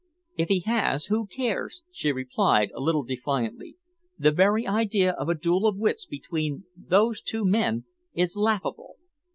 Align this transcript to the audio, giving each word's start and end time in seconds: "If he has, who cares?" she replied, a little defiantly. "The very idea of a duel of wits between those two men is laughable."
"If 0.35 0.47
he 0.47 0.61
has, 0.61 1.05
who 1.13 1.27
cares?" 1.27 1.83
she 1.91 2.11
replied, 2.11 2.71
a 2.73 2.79
little 2.79 3.03
defiantly. 3.03 3.75
"The 4.17 4.31
very 4.31 4.65
idea 4.65 5.11
of 5.11 5.29
a 5.29 5.35
duel 5.35 5.67
of 5.67 5.77
wits 5.77 6.07
between 6.07 6.65
those 6.75 7.21
two 7.21 7.45
men 7.45 7.85
is 8.15 8.35
laughable." 8.35 8.95